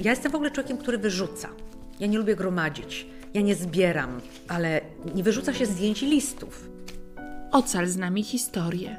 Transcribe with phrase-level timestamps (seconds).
[0.00, 1.48] Ja jestem w ogóle człowiekiem, który wyrzuca.
[2.00, 3.06] Ja nie lubię gromadzić.
[3.34, 4.80] Ja nie zbieram, ale
[5.14, 6.68] nie wyrzuca się zdjęć i listów.
[7.52, 8.96] Ocal z nami historię.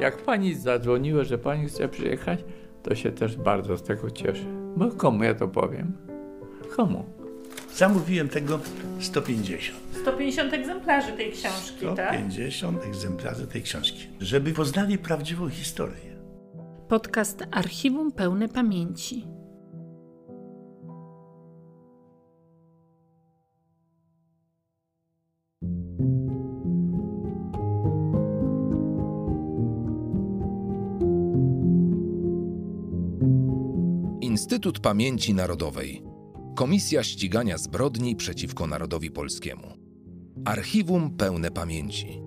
[0.00, 2.40] Jak pani zadzwoniła, że pani chce przyjechać,
[2.82, 4.44] to się też bardzo z tego cieszę.
[4.76, 5.92] Bo komu ja to powiem?
[6.76, 7.04] Komu?
[7.74, 8.58] Zamówiłem tego
[9.00, 9.78] 150.
[10.02, 12.14] 150 egzemplarzy tej książki, tak?
[12.14, 14.06] 150 egzemplarzy tej książki.
[14.20, 16.18] Żeby poznali prawdziwą historię.
[16.88, 19.37] Podcast Archiwum Pełne Pamięci.
[34.58, 36.02] Instytut Pamięci Narodowej.
[36.56, 39.66] Komisja Ścigania Zbrodni przeciwko Narodowi Polskiemu.
[40.44, 42.22] Archiwum pełne pamięci.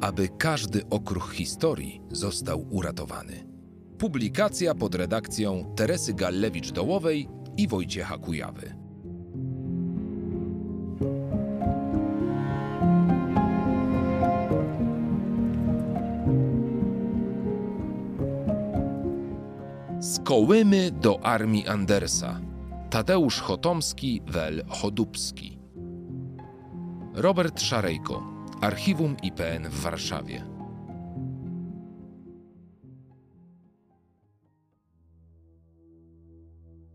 [0.00, 3.46] Aby każdy okruch historii został uratowany.
[3.98, 8.79] Publikacja pod redakcją Teresy Gallewicz-Dołowej i Wojciecha Kujawy.
[20.10, 22.40] Z Kołymy do armii Andersa.
[22.90, 25.58] Tadeusz Chotomski, Wel Chodubski.
[27.14, 28.22] Robert Szarejko,
[28.60, 30.44] Archiwum IPN w Warszawie.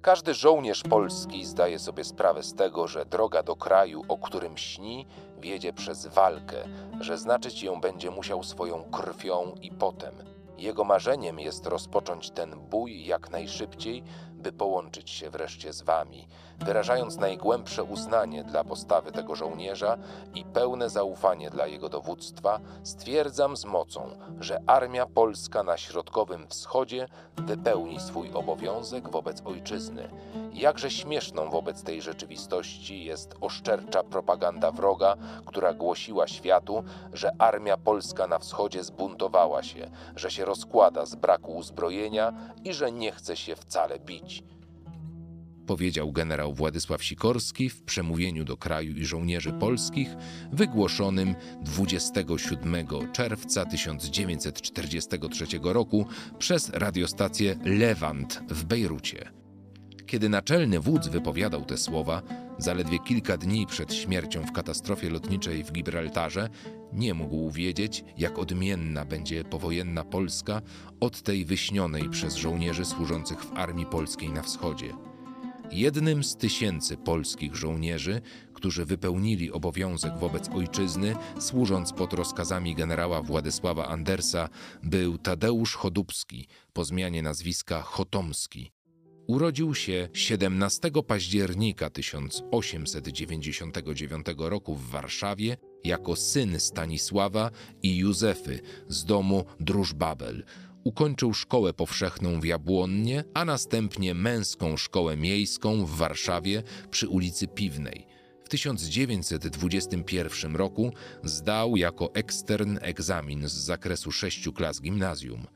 [0.02, 5.08] Każdy żołnierz polski zdaje sobie sprawę z tego, że droga do kraju, o którym śni,
[5.42, 6.58] wiedzie przez walkę,
[7.02, 10.35] że znaczyć ją będzie musiał swoją krwią i potem.
[10.58, 16.28] Jego marzeniem jest rozpocząć ten bój jak najszybciej, by połączyć się wreszcie z wami,
[16.60, 19.98] wyrażając najgłębsze uznanie dla postawy tego żołnierza
[20.36, 27.08] i pełne zaufanie dla jego dowództwa, stwierdzam z mocą, że Armia Polska na Środkowym Wschodzie
[27.38, 30.10] wypełni swój obowiązek wobec ojczyzny.
[30.54, 35.16] Jakże śmieszną wobec tej rzeczywistości jest oszczercza propaganda wroga,
[35.46, 36.84] która głosiła światu,
[37.14, 42.34] że Armia Polska na Wschodzie zbuntowała się, że się rozkłada z braku uzbrojenia
[42.64, 44.44] i że nie chce się wcale bić
[45.66, 50.10] powiedział generał Władysław Sikorski w przemówieniu do kraju i żołnierzy polskich
[50.52, 56.06] wygłoszonym 27 czerwca 1943 roku
[56.40, 59.32] przez radiostację Lewant w Bejrucie.
[60.06, 62.22] Kiedy naczelny wódz wypowiadał te słowa,
[62.58, 66.50] zaledwie kilka dni przed śmiercią w katastrofie lotniczej w Gibraltarze,
[66.94, 70.62] nie mógł wiedzieć, jak odmienna będzie powojenna Polska
[71.00, 75.15] od tej wyśnionej przez żołnierzy służących w armii polskiej na wschodzie.
[75.72, 78.22] Jednym z tysięcy polskich żołnierzy,
[78.54, 84.50] którzy wypełnili obowiązek wobec ojczyzny, służąc pod rozkazami generała Władysława Andersa,
[84.84, 88.72] był Tadeusz Chodubski, po zmianie nazwiska Chotomski.
[89.28, 97.52] Urodził się 17 października 1899 roku w Warszawie jako syn Stanisława
[97.84, 100.44] i Józefy z domu Drużbabel,
[100.86, 108.08] Ukończył szkołę powszechną w Jabłonnie, a następnie męską szkołę miejską w Warszawie przy ulicy Piwnej.
[108.44, 110.92] W 1921 roku
[111.24, 115.48] zdał jako ekstern egzamin z zakresu sześciu klas gimnazjum.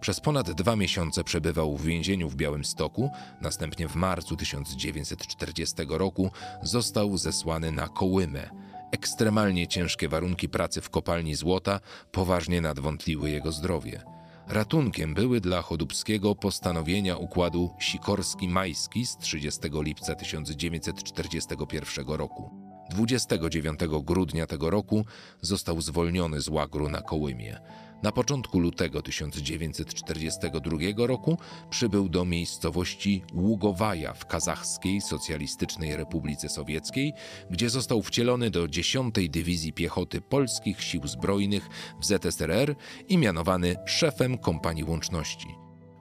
[0.00, 3.10] Przez ponad dwa miesiące przebywał w więzieniu w Białymstoku,
[3.40, 6.30] następnie w marcu 1940 roku
[6.62, 8.50] został zesłany na Kołymę.
[8.92, 11.80] Ekstremalnie ciężkie warunki pracy w kopalni złota
[12.12, 14.19] poważnie nadwątliły jego zdrowie.
[14.52, 22.50] Ratunkiem były dla Chodubskiego postanowienia układu Sikorski-Majski z 30 lipca 1941 roku.
[22.90, 25.04] 29 grudnia tego roku
[25.40, 27.60] został zwolniony z łagru na Kołymie.
[28.02, 31.38] Na początku lutego 1942 roku
[31.70, 37.12] przybył do miejscowości Ługowaja w Kazachskiej Socjalistycznej Republice Sowieckiej,
[37.50, 41.68] gdzie został wcielony do 10 Dywizji Piechoty Polskich Sił Zbrojnych
[42.00, 42.74] w ZSRR
[43.08, 45.48] i mianowany szefem Kompanii Łączności.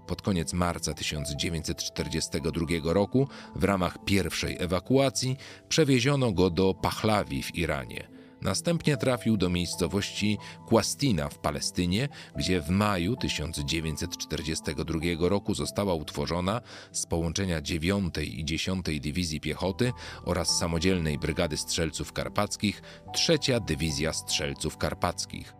[0.07, 5.37] Pod koniec marca 1942 roku w ramach pierwszej ewakuacji
[5.69, 8.07] przewieziono go do Pahlawi w Iranie–
[8.41, 10.37] Następnie trafił do miejscowości
[10.67, 18.85] Kwastina w Palestynie, gdzie w maju 1942 roku została utworzona z połączenia 9 i 10
[19.01, 19.91] Dywizji Piechoty
[20.25, 22.81] oraz samodzielnej Brygady Strzelców Karpackich
[23.13, 25.53] trzecia Dywizja Strzelców Karpackich.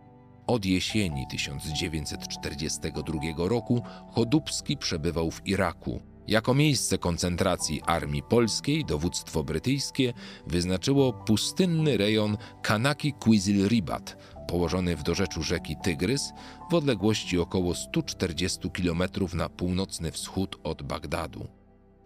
[0.48, 10.14] Od jesieni 1942 roku Chodubski przebywał w Iraku, jako miejsce koncentracji armii polskiej dowództwo brytyjskie
[10.48, 14.18] wyznaczyło pustynny rejon Kanaki Quizil Ribat,
[14.48, 16.32] położony w dorzeczu rzeki Tygrys
[16.72, 19.04] w odległości około 140 km
[19.34, 21.48] na północny wschód od Bagdadu.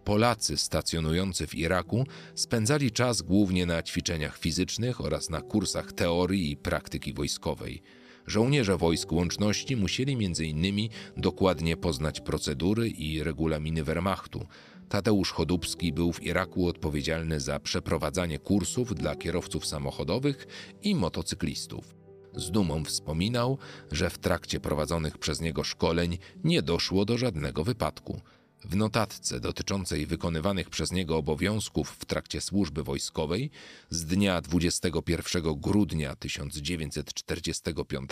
[0.04, 2.06] Polacy stacjonujący w Iraku
[2.36, 7.82] spędzali czas głównie na ćwiczeniach fizycznych oraz na kursach teorii i praktyki wojskowej–
[8.28, 10.90] Żołnierze wojsk łączności musieli m.in.
[11.18, 14.46] dokładnie poznać procedury i regulaminy Wehrmachtu.
[14.90, 20.48] Tadeusz Chodubski był w Iraku odpowiedzialny za przeprowadzanie kursów dla kierowców samochodowych
[20.84, 21.96] i motocyklistów.
[22.36, 23.58] Z dumą wspominał,
[23.92, 28.22] że w trakcie prowadzonych przez niego szkoleń nie doszło do żadnego wypadku.
[28.66, 33.52] W notatce dotyczącej wykonywanych przez niego obowiązków w trakcie służby wojskowej
[33.90, 38.10] z dnia 21 grudnia 1945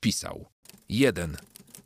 [0.00, 0.46] pisał:
[0.88, 1.36] 1.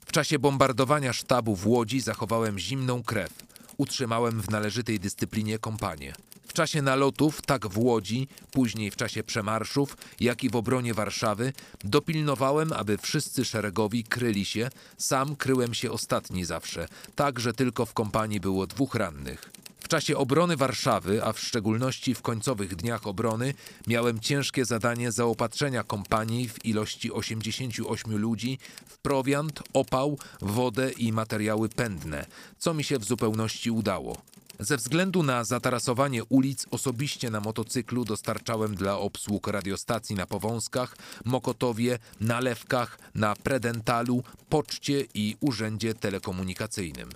[0.07, 3.33] W czasie bombardowania sztabu w Łodzi zachowałem zimną krew.
[3.77, 6.15] Utrzymałem w należytej dyscyplinie kompanię
[6.59, 11.53] czasie nalotów, tak w Łodzi, później w czasie przemarszów, jak i w obronie Warszawy,
[11.85, 17.95] dopilnowałem, aby wszyscy szeregowi kryli się, sam kryłem się ostatni zawsze, tak, że tylko w
[17.95, 19.51] kompanii było dwóch rannych.
[19.81, 23.55] W czasie obrony Warszawy, a w szczególności w końcowych dniach obrony,
[23.87, 31.69] miałem ciężkie zadanie zaopatrzenia kompanii w ilości 88 ludzi w prowiant, opał, wodę i materiały
[31.69, 32.27] pędne,
[32.59, 34.17] co mi się w zupełności udało.
[34.61, 41.99] Ze względu na zatarasowanie ulic osobiście na motocyklu dostarczałem dla obsług radiostacji na Powązkach, Mokotowie,
[42.21, 47.09] Nalewkach, na Predentalu, Poczcie i Urzędzie Telekomunikacyjnym.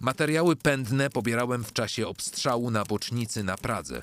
[0.00, 4.02] Materiały pędne pobierałem w czasie obstrzału na bocznicy na Pradze.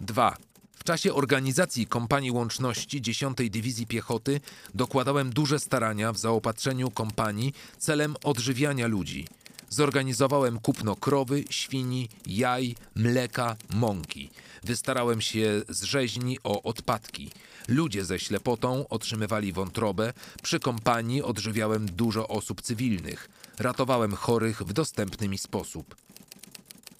[0.00, 0.36] 2.
[0.72, 4.40] W czasie organizacji kompanii łączności 10 Dywizji Piechoty
[4.74, 9.26] dokładałem duże starania w zaopatrzeniu kompanii celem odżywiania ludzi–
[9.74, 14.30] Zorganizowałem kupno krowy, świni, jaj, mleka, mąki.
[14.64, 17.30] Wystarałem się z rzeźni o odpadki.
[17.68, 20.12] Ludzie ze ślepotą otrzymywali wątrobę,
[20.42, 23.28] przy kompanii odżywiałem dużo osób cywilnych.
[23.58, 25.96] Ratowałem chorych w dostępny mi sposób.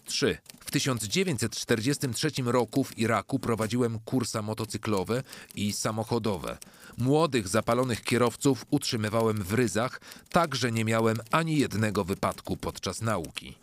[0.05, 0.39] 3.
[0.75, 5.23] W 1943 roku w Iraku prowadziłem kursa motocyklowe
[5.55, 6.59] i samochodowe.
[6.99, 10.01] Młodych, zapalonych kierowców utrzymywałem w ryzach,
[10.31, 13.55] tak że nie miałem ani jednego wypadku podczas nauki.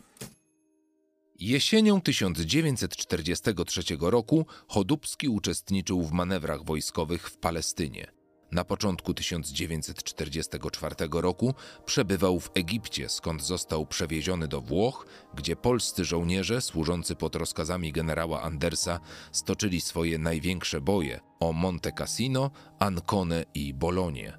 [1.40, 8.21] Jesienią 1943 roku Chodubski uczestniczył w manewrach wojskowych w Palestynie.
[8.52, 11.54] Na początku 1944 roku
[11.84, 18.42] przebywał w Egipcie, skąd został przewieziony do Włoch, gdzie polscy żołnierze służący pod rozkazami generała
[18.42, 19.00] Andersa
[19.32, 24.38] stoczyli swoje największe boje o Monte Cassino, Ancone i Bolonie.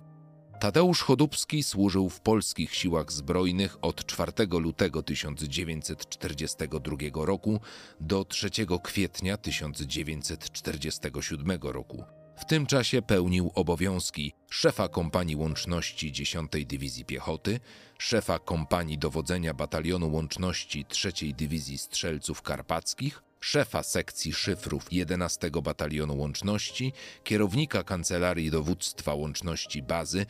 [0.60, 7.60] Tadeusz Chodubski służył w polskich siłach zbrojnych od 4 lutego 1942 roku
[8.00, 8.50] do 3
[8.84, 12.23] kwietnia 1947 roku.
[12.36, 17.60] W tym czasie pełnił obowiązki szefa kompanii łączności 10 Dywizji Piechoty,
[17.98, 26.94] szefa kompanii dowodzenia batalionu łączności 3 Dywizji Strzelców Karpackich, szefa sekcji szyfrów 11 Batalionu Łączności,
[27.24, 30.26] kierownika Kancelarii Dowództwa Łączności Bazy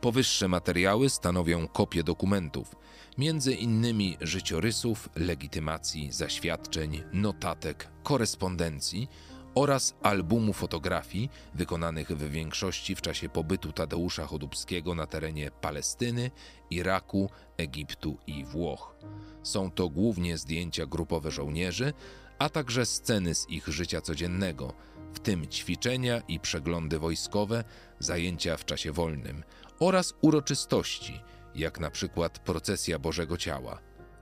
[0.00, 2.76] Powyższe materiały stanowią kopie dokumentów,
[3.18, 9.08] między innymi życiorysów, legitymacji, zaświadczeń, notatek, korespondencji
[9.54, 16.30] oraz albumu fotografii wykonanych w większości w czasie pobytu Tadeusza Chodubskiego na terenie Palestyny,
[16.70, 18.96] Iraku, Egiptu i Włoch.
[19.42, 21.92] Są to głównie zdjęcia grupowe żołnierzy,
[22.40, 24.72] a także sceny z ich życia codziennego,
[25.14, 27.64] w tym ćwiczenia i przeglądy wojskowe,
[27.98, 29.44] zajęcia w czasie wolnym
[29.78, 31.20] oraz uroczystości,
[31.54, 33.80] jak na przykład procesja Bożego Ciała.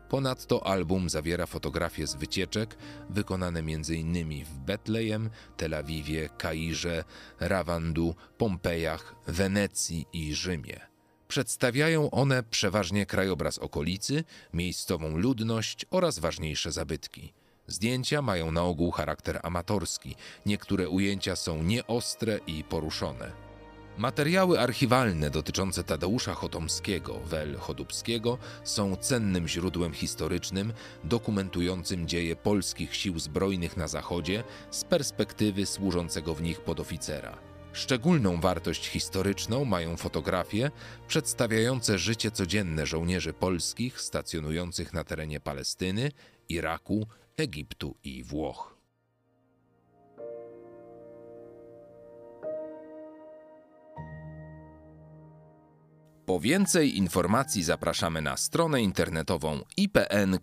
[0.09, 2.77] Ponadto album zawiera fotografie z wycieczek
[3.11, 4.45] wykonane m.in.
[4.45, 7.05] w Betlejem, Tel Awiwie, Kairze,
[7.41, 10.81] Rawandu, Pompejach, Wenecji i Rzymie.
[11.29, 17.38] Przedstawiają one przeważnie krajobraz okolicy, miejscową ludność oraz ważniejsze zabytki.
[17.69, 23.33] Zdjęcia mają na ogół charakter amatorski, niektóre ujęcia są nieostre i poruszone.
[23.99, 30.73] Materiały archiwalne dotyczące Tadeusza Chotomskiego, Wel Chodubskiego są cennym źródłem historycznym
[31.05, 37.39] dokumentującym dzieje polskich sił zbrojnych na Zachodzie z perspektywy służącego w nich podoficera.
[37.73, 40.71] Szczególną wartość historyczną mają fotografie
[41.09, 46.13] przedstawiające życie codzienne żołnierzy polskich stacjonujących na terenie Palestyny,
[46.49, 47.07] Iraku,
[47.39, 48.77] Egiptu i Włoch.
[56.27, 60.39] Po więcej informacji zapraszamy na stronę internetową ipn.pl.